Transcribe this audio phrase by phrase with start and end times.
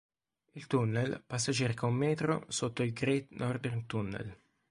[0.53, 4.35] Il tunnel passa circa un metro sotto il Great Northern Tunnel.